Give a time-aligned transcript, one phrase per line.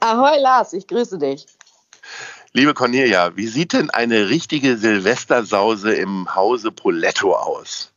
[0.00, 1.46] Ahoi Lars, ich grüße dich.
[2.52, 7.92] Liebe Cornelia, wie sieht denn eine richtige Silvestersause im Hause Poletto aus?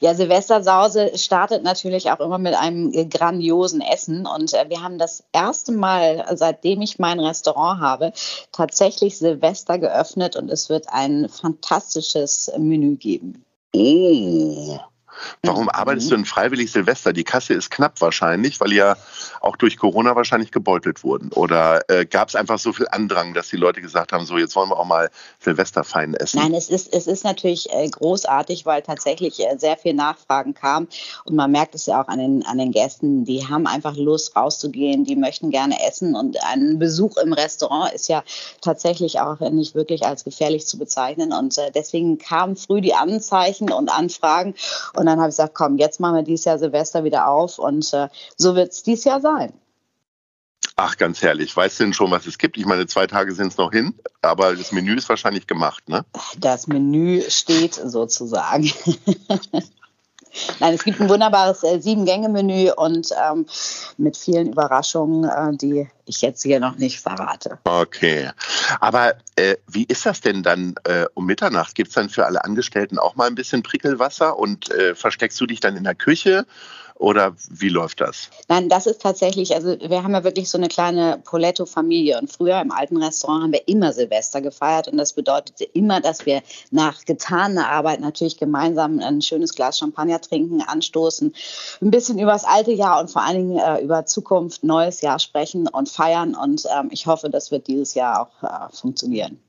[0.00, 4.26] Ja, Silvestersause startet natürlich auch immer mit einem grandiosen Essen.
[4.26, 8.12] Und äh, wir haben das erste Mal, seitdem ich mein Restaurant habe,
[8.50, 13.44] tatsächlich Silvester geöffnet und es wird ein fantastisches Menü geben.
[13.74, 14.78] Oh,
[15.42, 15.70] Warum mhm.
[15.70, 17.12] arbeitest du denn freiwillig Silvester?
[17.12, 18.96] Die Kasse ist knapp wahrscheinlich, weil ja
[19.40, 21.30] auch durch Corona wahrscheinlich gebeutelt wurden.
[21.32, 24.54] Oder äh, gab es einfach so viel Andrang, dass die Leute gesagt haben, so jetzt
[24.56, 26.40] wollen wir auch mal Silvester fein essen?
[26.40, 30.88] Nein, es ist, es ist natürlich äh, großartig, weil tatsächlich äh, sehr viel Nachfragen kam.
[31.24, 34.36] Und man merkt es ja auch an den, an den Gästen, die haben einfach Lust
[34.36, 36.14] rauszugehen, die möchten gerne essen.
[36.14, 38.22] Und ein Besuch im Restaurant ist ja
[38.60, 41.32] tatsächlich auch nicht wirklich als gefährlich zu bezeichnen.
[41.32, 44.54] Und äh, deswegen kamen früh die Anzeichen und Anfragen.
[44.94, 47.92] Und dann habe ich gesagt, komm, jetzt machen wir dieses Jahr Silvester wieder auf und
[47.92, 49.52] äh, so wird es dieses Jahr sein.
[50.76, 51.54] Ach, ganz herrlich.
[51.54, 52.56] Weißt du denn schon, was es gibt?
[52.56, 56.04] Ich meine, zwei Tage sind es noch hin, aber das Menü ist wahrscheinlich gemacht, ne?
[56.38, 58.72] Das Menü steht sozusagen.
[60.60, 63.46] Nein, es gibt ein wunderbares äh, Sieben-Gänge-Menü und ähm,
[63.98, 67.58] mit vielen Überraschungen, äh, die ich jetzt hier noch nicht verrate.
[67.64, 68.30] Okay.
[68.80, 71.74] Aber äh, wie ist das denn dann äh, um Mitternacht?
[71.74, 75.46] Gibt es dann für alle Angestellten auch mal ein bisschen Prickelwasser und äh, versteckst du
[75.46, 76.46] dich dann in der Küche?
[77.02, 78.30] Oder wie läuft das?
[78.46, 82.16] Nein, das ist tatsächlich, also wir haben ja wirklich so eine kleine Poletto-Familie.
[82.20, 84.86] Und früher im alten Restaurant haben wir immer Silvester gefeiert.
[84.86, 90.20] Und das bedeutete immer, dass wir nach getaner Arbeit natürlich gemeinsam ein schönes Glas Champagner
[90.20, 91.34] trinken, anstoßen,
[91.80, 95.18] ein bisschen über das alte Jahr und vor allen Dingen äh, über Zukunft, neues Jahr
[95.18, 96.36] sprechen und feiern.
[96.36, 99.40] Und ähm, ich hoffe, das wird dieses Jahr auch äh, funktionieren.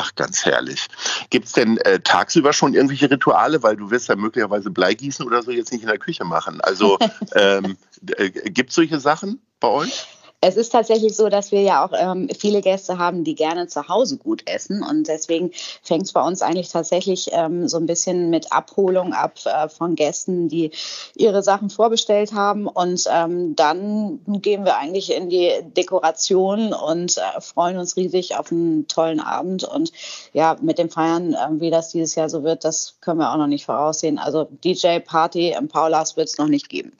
[0.00, 0.86] Ach, ganz herrlich.
[1.28, 3.64] Gibt es denn äh, tagsüber schon irgendwelche Rituale?
[3.64, 6.60] Weil du wirst ja möglicherweise Bleigießen oder so jetzt nicht in der Küche machen.
[6.60, 6.98] Also
[7.34, 7.76] ähm,
[8.16, 10.06] äh, gibt es solche Sachen bei euch?
[10.40, 13.88] Es ist tatsächlich so, dass wir ja auch ähm, viele Gäste haben, die gerne zu
[13.88, 14.84] Hause gut essen.
[14.84, 15.50] Und deswegen
[15.82, 19.96] fängt es bei uns eigentlich tatsächlich ähm, so ein bisschen mit Abholung ab äh, von
[19.96, 20.70] Gästen, die
[21.16, 22.68] ihre Sachen vorbestellt haben.
[22.68, 28.52] Und ähm, dann gehen wir eigentlich in die Dekoration und äh, freuen uns riesig auf
[28.52, 29.64] einen tollen Abend.
[29.64, 29.90] Und
[30.34, 33.38] ja, mit dem Feiern, äh, wie das dieses Jahr so wird, das können wir auch
[33.38, 34.18] noch nicht voraussehen.
[34.20, 36.92] Also DJ-Party im Paulas wird es noch nicht geben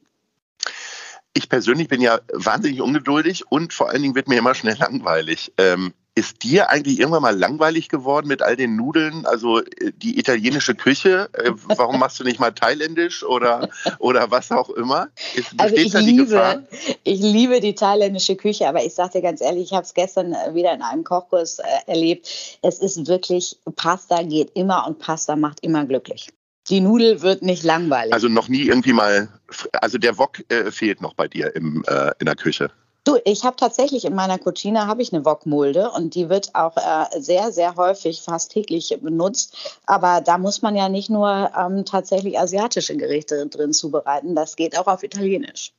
[1.38, 5.52] ich persönlich bin ja wahnsinnig ungeduldig und vor allen Dingen wird mir immer schnell langweilig.
[5.56, 9.24] Ähm, ist dir eigentlich irgendwann mal langweilig geworden mit all den Nudeln?
[9.24, 13.68] Also äh, die italienische Küche, äh, warum machst du nicht mal thailändisch oder,
[14.00, 15.10] oder was auch immer?
[15.36, 16.66] Ist, also ich liebe,
[17.04, 20.32] ich liebe die thailändische Küche, aber ich sage dir ganz ehrlich, ich habe es gestern
[20.32, 22.28] äh, wieder in einem Kochkurs erlebt.
[22.62, 26.30] Es ist wirklich, Pasta geht immer und Pasta macht immer glücklich
[26.68, 28.12] die Nudel wird nicht langweilig.
[28.12, 29.28] Also noch nie irgendwie mal,
[29.80, 32.70] also der Wok äh, fehlt noch bei dir im, äh, in der Küche.
[33.04, 36.76] Du, ich habe tatsächlich in meiner Cucina habe ich eine Wokmulde und die wird auch
[36.76, 39.80] äh, sehr, sehr häufig, fast täglich benutzt.
[39.86, 44.78] Aber da muss man ja nicht nur ähm, tatsächlich asiatische Gerichte drin zubereiten, das geht
[44.78, 45.72] auch auf Italienisch.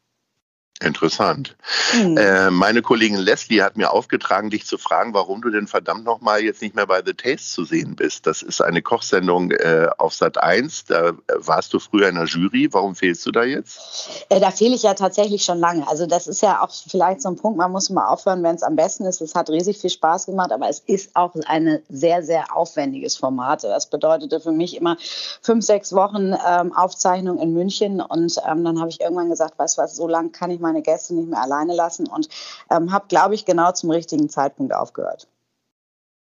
[0.81, 1.58] Interessant.
[1.94, 2.16] Mhm.
[2.16, 6.42] Äh, meine Kollegin Leslie hat mir aufgetragen, dich zu fragen, warum du denn verdammt nochmal
[6.42, 8.26] jetzt nicht mehr bei The Taste zu sehen bist.
[8.26, 10.86] Das ist eine Kochsendung äh, auf Sat 1.
[10.86, 12.70] Da äh, warst du früher in der Jury.
[12.72, 14.26] Warum fehlst du da jetzt?
[14.30, 15.86] Äh, da fehle ich ja tatsächlich schon lange.
[15.86, 18.64] Also das ist ja auch vielleicht so ein Punkt, man muss mal aufhören, wenn es
[18.64, 19.20] am besten ist.
[19.20, 23.66] Es hat riesig viel Spaß gemacht, aber es ist auch ein sehr, sehr aufwendiges Format.
[23.66, 24.96] Das bedeutete für mich immer
[25.42, 29.78] fünf, sechs Wochen ähm, Aufzeichnung in München und ähm, dann habe ich irgendwann gesagt, weißt
[29.78, 32.30] du was, so lange kann ich mal meine Gäste nicht mehr alleine lassen und
[32.69, 35.27] ähm, habe, glaube ich, genau zum richtigen Zeitpunkt aufgehört.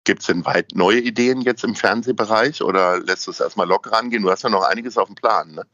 [0.06, 3.92] Gibt es denn weit neue Ideen jetzt im Fernsehbereich oder lässt du es erstmal locker
[3.92, 4.22] rangehen?
[4.22, 5.66] Du hast ja noch einiges auf dem Plan, ne?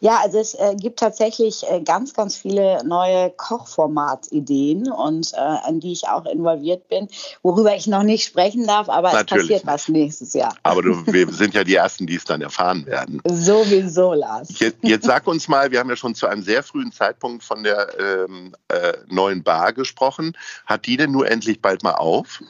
[0.00, 5.80] Ja, also es äh, gibt tatsächlich äh, ganz, ganz viele neue Kochformatideen und äh, an
[5.80, 7.08] die ich auch involviert bin,
[7.42, 9.72] worüber ich noch nicht sprechen darf, aber Natürlich es passiert nicht.
[9.72, 10.54] was nächstes Jahr.
[10.62, 13.20] Aber du, wir sind ja die Ersten, die es dann erfahren werden.
[13.26, 14.58] Sowieso, Lars.
[14.58, 17.62] Jetzt, jetzt sag uns mal, wir haben ja schon zu einem sehr frühen Zeitpunkt von
[17.62, 20.36] der ähm, äh, neuen Bar gesprochen.
[20.66, 22.40] Hat die denn nur endlich bald mal auf?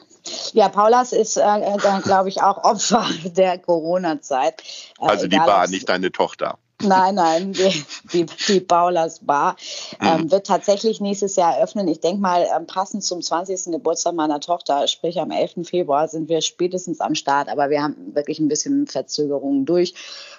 [0.53, 4.63] Ja, Paulas ist, äh, glaube ich, auch Opfer der Corona-Zeit.
[5.01, 6.59] Äh, Also die Bar, nicht deine Tochter.
[6.83, 9.57] Nein, nein, die, die, die Paulas Bar
[10.01, 11.89] ähm, wird tatsächlich nächstes Jahr eröffnen.
[11.89, 13.73] Ich denke mal, ähm, passend zum 20.
[13.73, 15.69] Geburtstag meiner Tochter, sprich am 11.
[15.69, 17.49] Februar, sind wir spätestens am Start.
[17.49, 19.95] Aber wir haben wirklich ein bisschen Verzögerungen durch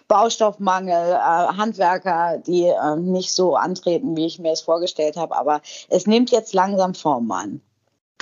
[0.07, 5.38] Baustoffmangel, äh, Handwerker, die äh, nicht so antreten, wie ich mir es vorgestellt habe.
[5.38, 7.61] Aber es nimmt jetzt langsam Form an.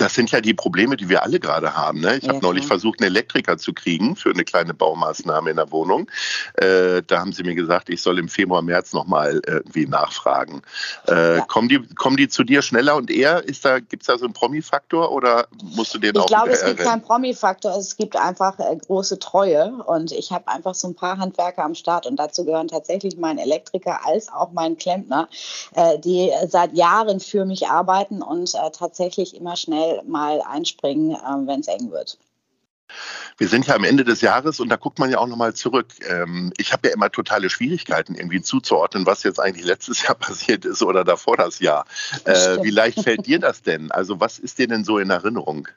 [0.00, 2.00] Das sind ja die Probleme, die wir alle gerade haben.
[2.00, 2.16] Ne?
[2.16, 5.70] Ich Ja, habe neulich versucht, einen Elektriker zu kriegen für eine kleine Baumaßnahme in der
[5.70, 6.10] Wohnung.
[6.54, 10.62] Äh, da haben sie mir gesagt, ich soll im Februar, März nochmal irgendwie nachfragen.
[11.06, 11.40] Äh, Ja.
[11.42, 13.44] kommen, die, kommen die zu dir schneller und eher?
[13.44, 16.46] Ist da, Gibt es da so einen Promi-Faktor oder musst du den Ich auch glaube,
[16.46, 16.92] wieder es gibt errennen?
[16.92, 21.18] keinen Promi-Faktor, es gibt einfach äh, große Treue und ich habe einfach so ein paar
[21.18, 25.28] Handwerker am Start und dazu gehören tatsächlich mein Elektriker als auch mein Klempner,
[25.74, 31.46] äh, die seit Jahren für mich arbeiten und äh, tatsächlich immer schnell mal einspringen, äh,
[31.46, 32.18] wenn es eng wird.
[33.38, 35.88] Wir sind ja am Ende des Jahres und da guckt man ja auch nochmal zurück.
[36.08, 40.64] Ähm, ich habe ja immer totale Schwierigkeiten, irgendwie zuzuordnen, was jetzt eigentlich letztes Jahr passiert
[40.64, 41.86] ist oder davor das Jahr.
[42.24, 42.64] Äh, Stimmt.
[42.64, 43.90] wie leicht fällt dir das denn?
[43.90, 45.68] Also was ist dir denn so in Erinnerung?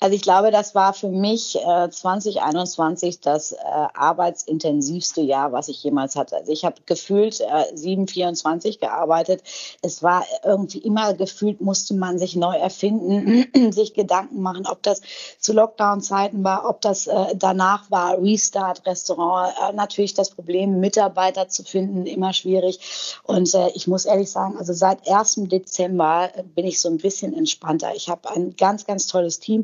[0.00, 3.56] Also ich glaube, das war für mich äh, 2021 das äh,
[3.94, 6.36] arbeitsintensivste Jahr, was ich jemals hatte.
[6.36, 9.42] Also ich habe gefühlt äh, 724 gearbeitet.
[9.82, 15.02] Es war irgendwie immer gefühlt, musste man sich neu erfinden, sich Gedanken machen, ob das
[15.38, 19.54] zu Lockdown-Zeiten war, ob das äh, danach war, Restart, Restaurant.
[19.68, 22.80] Äh, natürlich das Problem, Mitarbeiter zu finden, immer schwierig.
[23.24, 25.42] Und äh, ich muss ehrlich sagen, also seit 1.
[25.50, 27.94] Dezember bin ich so ein bisschen entspannter.
[27.94, 29.59] Ich habe ein ganz, ganz tolles Team.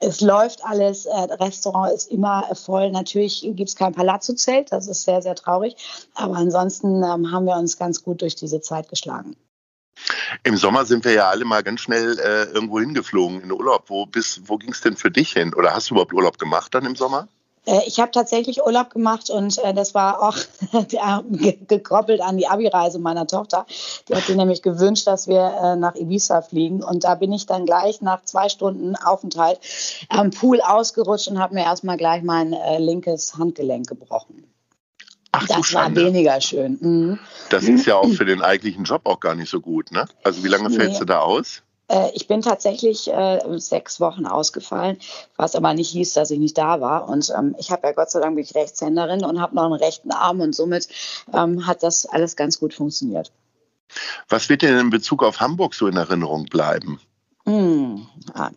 [0.00, 1.06] Es läuft alles.
[1.06, 2.90] Äh, Restaurant ist immer voll.
[2.90, 4.72] Natürlich gibt es kein Palazzo-Zelt.
[4.72, 5.76] Das ist sehr, sehr traurig.
[6.14, 9.36] Aber ansonsten ähm, haben wir uns ganz gut durch diese Zeit geschlagen.
[10.44, 13.84] Im Sommer sind wir ja alle mal ganz schnell äh, irgendwo hingeflogen in Urlaub.
[13.88, 14.06] Wo,
[14.44, 15.54] wo ging es denn für dich hin?
[15.54, 17.28] Oder hast du überhaupt Urlaub gemacht dann im Sommer?
[17.66, 20.36] Äh, Ich habe tatsächlich Urlaub gemacht und äh, das war auch
[21.68, 23.66] gekoppelt an die Abi-Reise meiner Tochter.
[24.08, 26.82] Die hat sich nämlich gewünscht, dass wir äh, nach Ibiza fliegen.
[26.82, 29.60] Und da bin ich dann gleich nach zwei Stunden Aufenthalt
[30.08, 34.44] am Pool ausgerutscht und habe mir erstmal gleich mein linkes Handgelenk gebrochen.
[35.32, 36.78] Ach Das war weniger schön.
[36.80, 37.18] Mhm.
[37.50, 40.06] Das ist ja auch für den eigentlichen Job auch gar nicht so gut, ne?
[40.24, 40.76] Also wie lange Nee.
[40.76, 41.62] fällst du da aus?
[41.88, 44.98] Äh, Ich bin tatsächlich äh, sechs Wochen ausgefallen,
[45.36, 47.08] was aber nicht hieß, dass ich nicht da war.
[47.08, 49.74] Und ähm, ich habe ja Gott sei Dank bin ich Rechtshänderin und habe noch einen
[49.74, 50.88] rechten Arm und somit
[51.32, 53.32] ähm, hat das alles ganz gut funktioniert.
[54.28, 57.00] Was wird denn in Bezug auf Hamburg so in Erinnerung bleiben?
[57.44, 58.50] Hm, ja.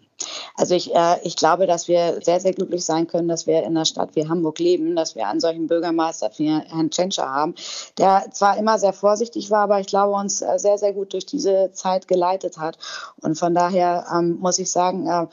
[0.60, 3.68] Also ich, äh, ich glaube, dass wir sehr, sehr glücklich sein können, dass wir in
[3.68, 7.56] einer Stadt wie Hamburg leben, dass wir einen solchen Bürgermeister wie Herrn Tschentscher haben,
[7.98, 11.26] der zwar immer sehr vorsichtig war, aber ich glaube, uns äh, sehr, sehr gut durch
[11.26, 12.78] diese Zeit geleitet hat.
[13.22, 15.28] Und von daher ähm, muss ich sagen, äh,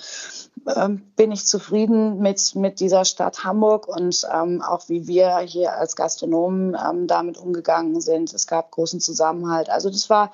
[0.76, 5.74] ähm, bin ich zufrieden mit, mit dieser Stadt Hamburg und ähm, auch wie wir hier
[5.74, 8.32] als Gastronomen ähm, damit umgegangen sind.
[8.32, 9.70] Es gab großen Zusammenhalt.
[9.70, 10.30] Also das war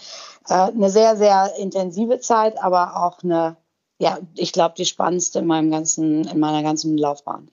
[0.49, 3.57] äh, eine sehr, sehr intensive Zeit, aber auch eine,
[4.03, 7.49] ja, ich glaube, die spannendste in meinem ganzen, in meiner ganzen Laufbahn.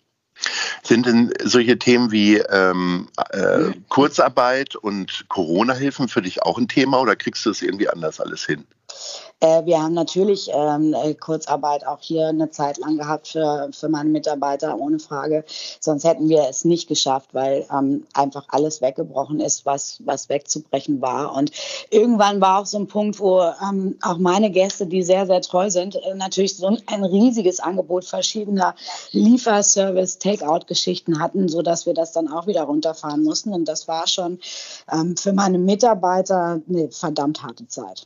[0.82, 7.02] Sind denn solche Themen wie ähm, äh, Kurzarbeit und Corona-Hilfen für dich auch ein Thema
[7.02, 8.66] oder kriegst du es irgendwie anders alles hin?
[9.42, 13.88] Äh, wir haben natürlich ähm, äh, Kurzarbeit auch hier eine Zeit lang gehabt für, für
[13.88, 15.46] meine Mitarbeiter, ohne Frage.
[15.80, 21.02] Sonst hätten wir es nicht geschafft, weil ähm, einfach alles weggebrochen ist, was, was wegzubrechen
[21.02, 21.34] war.
[21.36, 21.52] Und
[21.90, 25.70] irgendwann war auch so ein Punkt, wo ähm, auch meine Gäste, die sehr, sehr treu
[25.70, 28.76] sind, äh, natürlich so ein, ein riesiges Angebot verschiedener
[29.12, 33.54] Lieferservice, Takeout-Geschichten hatten, sodass wir das dann auch wieder runterfahren mussten.
[33.54, 34.40] Und das war schon
[34.92, 38.06] ähm, für meine Mitarbeiter eine verdammt harte Zeit.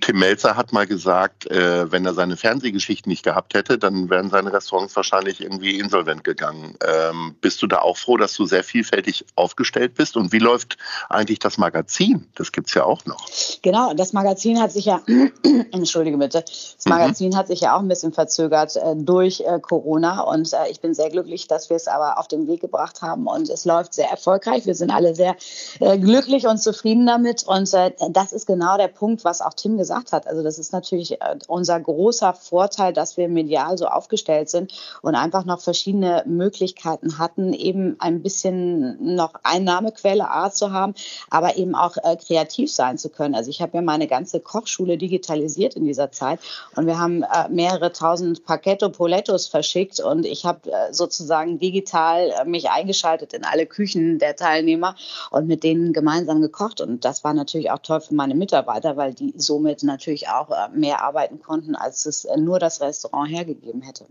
[0.00, 4.30] Tim Melzer hat mal gesagt, äh, wenn er seine Fernsehgeschichten nicht gehabt hätte, dann wären
[4.30, 6.76] seine Restaurants wahrscheinlich irgendwie insolvent gegangen.
[6.86, 10.16] Ähm, bist du da auch froh, dass du sehr vielfältig aufgestellt bist?
[10.16, 10.76] Und wie läuft
[11.08, 12.26] eigentlich das Magazin?
[12.34, 13.26] Das gibt es ja auch noch.
[13.62, 15.00] Genau, das Magazin hat sich ja,
[15.72, 20.20] entschuldige bitte, das Magazin hat sich ja auch ein bisschen verzögert äh, durch äh, Corona
[20.22, 23.26] und äh, ich bin sehr glücklich, dass wir es aber auf den Weg gebracht haben
[23.26, 24.66] und es läuft sehr erfolgreich.
[24.66, 25.36] Wir sind alle sehr
[25.80, 29.54] äh, glücklich und zufrieden damit und äh, das ist genau der Punkt, Punkt, was auch
[29.54, 30.26] Tim gesagt hat.
[30.26, 35.14] Also das ist natürlich äh, unser großer Vorteil, dass wir medial so aufgestellt sind und
[35.14, 40.94] einfach noch verschiedene Möglichkeiten hatten, eben ein bisschen noch Einnahmequelle A zu haben,
[41.30, 43.36] aber eben auch äh, kreativ sein zu können.
[43.36, 46.40] Also ich habe ja meine ganze Kochschule digitalisiert in dieser Zeit
[46.74, 52.30] und wir haben äh, mehrere tausend Paquetto Polettos verschickt und ich habe äh, sozusagen digital
[52.30, 54.96] äh, mich eingeschaltet in alle Küchen der Teilnehmer
[55.30, 59.14] und mit denen gemeinsam gekocht und das war natürlich auch toll für meine Mitarbeiter, weil
[59.14, 63.82] die somit natürlich auch äh, mehr arbeiten konnten, als es äh, nur das Restaurant hergegeben
[63.82, 64.06] hätte.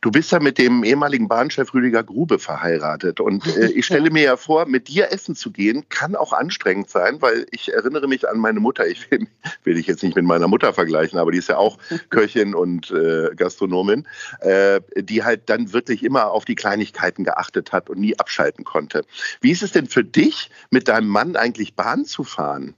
[0.00, 3.20] Du bist ja mit dem ehemaligen Bahnchef Rüdiger Grube verheiratet.
[3.20, 6.90] Und äh, ich stelle mir ja vor, mit dir essen zu gehen, kann auch anstrengend
[6.90, 8.86] sein, weil ich erinnere mich an meine Mutter.
[8.86, 9.26] Ich will,
[9.64, 11.78] will dich jetzt nicht mit meiner Mutter vergleichen, aber die ist ja auch
[12.10, 14.06] Köchin und äh, Gastronomin,
[14.40, 19.04] äh, die halt dann wirklich immer auf die Kleinigkeiten geachtet hat und nie abschalten konnte.
[19.40, 22.74] Wie ist es denn für dich, mit deinem Mann eigentlich Bahn zu fahren?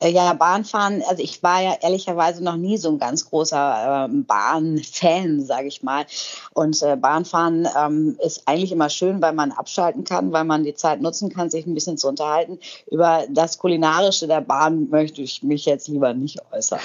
[0.00, 4.24] Äh, ja, Bahnfahren, also ich war ja ehrlicherweise noch nie so ein ganz großer ähm,
[4.24, 6.06] Bahnfan, sage ich mal.
[6.54, 10.74] Und äh, Bahnfahren ähm, ist eigentlich immer schön, weil man abschalten kann, weil man die
[10.74, 12.58] Zeit nutzen kann, sich ein bisschen zu unterhalten.
[12.90, 16.80] Über das Kulinarische der Bahn möchte ich mich jetzt lieber nicht äußern.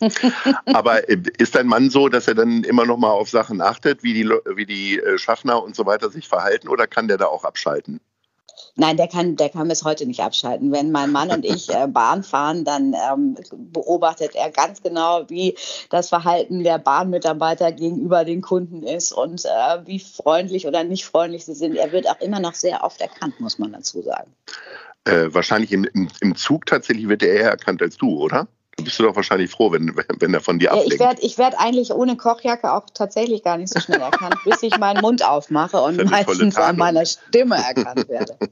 [0.66, 4.04] Aber äh, ist dein Mann so, dass er dann immer noch mal auf Sachen achtet,
[4.04, 7.26] wie die, wie die äh, Schaffner und so weiter sich verhalten, oder kann der da
[7.26, 8.00] auch abschalten?
[8.74, 10.72] Nein, der kann, der kann bis heute nicht abschalten.
[10.72, 15.56] Wenn mein Mann und ich äh, Bahn fahren, dann ähm, beobachtet er ganz genau, wie
[15.90, 21.44] das Verhalten der Bahnmitarbeiter gegenüber den Kunden ist und äh, wie freundlich oder nicht freundlich
[21.44, 21.76] sie sind.
[21.76, 24.32] Er wird auch immer noch sehr oft erkannt, muss man dazu sagen.
[25.04, 28.48] Äh, wahrscheinlich im, im, im Zug tatsächlich wird er eher erkannt als du, oder?
[28.86, 30.94] Bist du doch wahrscheinlich froh, wenn, wenn er von dir ablenkt.
[30.94, 34.62] ich werde ich werd eigentlich ohne Kochjacke auch tatsächlich gar nicht so schnell erkannt, bis
[34.62, 38.38] ich meinen Mund aufmache und meistens an meiner Stimme erkannt werde.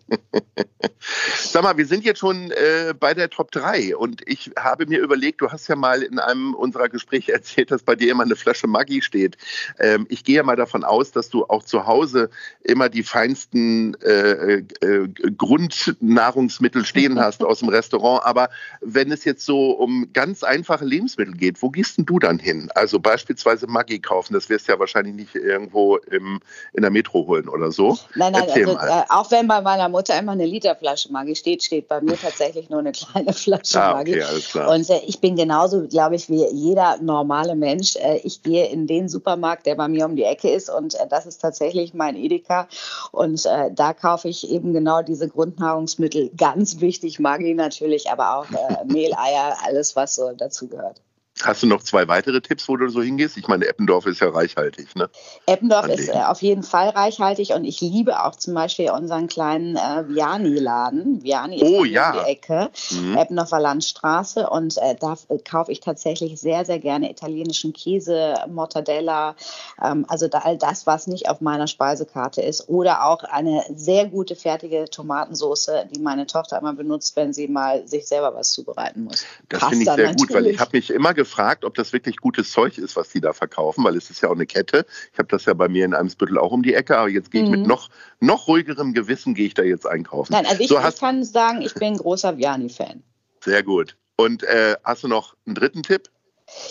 [1.39, 5.01] Sag mal, wir sind jetzt schon äh, bei der Top 3 und ich habe mir
[5.01, 8.37] überlegt, du hast ja mal in einem unserer Gespräche erzählt, dass bei dir immer eine
[8.37, 9.37] Flasche Maggi steht.
[9.79, 12.31] Ähm, ich gehe mal davon aus, dass du auch zu Hause
[12.63, 18.25] immer die feinsten äh, äh, Grundnahrungsmittel stehen hast aus dem Restaurant.
[18.25, 18.49] Aber
[18.81, 22.71] wenn es jetzt so um ganz einfache Lebensmittel geht, wo gehst denn du dann hin?
[22.75, 26.41] Also beispielsweise Maggi kaufen, das wirst du ja wahrscheinlich nicht irgendwo im,
[26.73, 27.99] in der Metro holen oder so.
[28.15, 31.89] Nein, nein, also, äh, auch wenn bei meiner Mutter immer eine Literflasche Maggi steht, steht
[31.89, 34.71] bei mir tatsächlich nur eine kleine Flasche ah, okay, Alles klar.
[34.73, 37.97] Und äh, ich bin genauso, glaube ich, wie jeder normale Mensch.
[37.97, 41.07] Äh, ich gehe in den Supermarkt, der bei mir um die Ecke ist und äh,
[41.09, 42.69] das ist tatsächlich mein Edeka.
[43.13, 46.31] Und äh, da kaufe ich eben genau diese Grundnahrungsmittel.
[46.37, 51.01] Ganz wichtig, Maggi natürlich, aber auch äh, Mehl, Eier, alles, was so dazu gehört.
[51.43, 53.37] Hast du noch zwei weitere Tipps, wo du so hingehst?
[53.37, 55.11] Ich meine, Eppendorf ist ja reichhaltig, ne?
[55.47, 59.75] Eppendorf ist äh, auf jeden Fall reichhaltig und ich liebe auch zum Beispiel unseren kleinen
[59.75, 61.25] äh, Viani-Laden.
[61.25, 62.13] Viani ist oh, ja.
[62.13, 63.17] um die Ecke, mhm.
[63.17, 69.35] Eppendorfer Landstraße und äh, da kaufe ich tatsächlich sehr, sehr gerne italienischen Käse, Mortadella,
[69.83, 74.07] ähm, also da, all das, was nicht auf meiner Speisekarte ist oder auch eine sehr
[74.07, 79.03] gute fertige Tomatensauce, die meine Tochter immer benutzt, wenn sie mal sich selber was zubereiten
[79.03, 79.25] muss.
[79.49, 80.17] Das finde ich sehr natürlich.
[80.17, 83.09] gut, weil ich habe mich immer gefragt, gefragt, ob das wirklich gutes Zeug ist, was
[83.09, 84.87] die da verkaufen, weil es ist ja auch eine Kette.
[85.13, 87.43] Ich habe das ja bei mir in Eimsbüttel auch um die Ecke, aber jetzt gehe
[87.43, 87.61] ich mhm.
[87.61, 87.89] mit noch,
[88.21, 90.33] noch ruhigerem Gewissen gehe ich da jetzt einkaufen.
[90.33, 93.03] Nein, also ich, so, ich kann sagen, ich bin ein großer Viani-Fan.
[93.43, 93.97] Sehr gut.
[94.17, 96.09] Und äh, hast du noch einen dritten Tipp?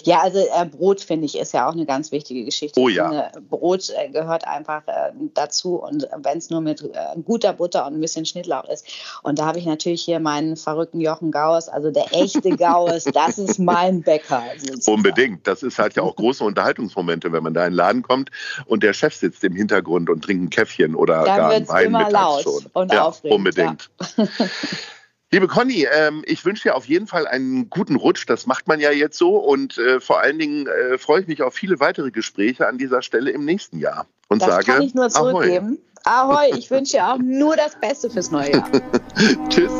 [0.04, 2.80] Ja, also äh, Brot finde ich ist ja auch eine ganz wichtige Geschichte.
[2.80, 3.10] Oh ja.
[3.10, 7.88] Finde, Brot äh, gehört einfach äh, dazu und wenn es nur mit äh, guter Butter
[7.88, 8.86] und ein bisschen Schnittlauch ist.
[9.24, 13.38] Und da habe ich natürlich hier meinen verrückten Jochen Gauers, also der echte Gauers, das
[13.40, 14.44] ist mein Bäcker.
[14.58, 14.98] Sozusagen.
[14.98, 15.48] Unbedingt.
[15.48, 18.30] Das ist halt ja auch große Unterhaltungsmomente, wenn man da in den Laden kommt
[18.66, 21.86] und der Chef sitzt im Hintergrund und trinkt ein Käffchen oder Dann gar einen Wein
[21.88, 22.66] immer laut schon.
[22.74, 23.38] und ja, aufregend.
[23.38, 23.90] Unbedingt.
[24.18, 24.28] Ja.
[25.34, 28.26] Liebe Conny, ähm, ich wünsche dir auf jeden Fall einen guten Rutsch.
[28.28, 29.36] Das macht man ja jetzt so.
[29.38, 33.02] Und äh, vor allen Dingen äh, freue ich mich auf viele weitere Gespräche an dieser
[33.02, 34.06] Stelle im nächsten Jahr.
[34.30, 35.80] Und das sage, kann ich nur zurückgeben.
[36.04, 38.70] Ahoi, Ahoi ich wünsche dir auch nur das Beste fürs neue Jahr.
[39.50, 39.72] Tschüss.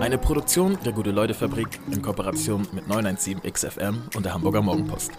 [0.00, 5.10] Eine Produktion der Gute-Leute-Fabrik in Kooperation mit 917 XFM und der Hamburger Morgenpost.